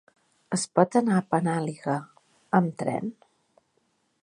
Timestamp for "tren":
2.83-3.13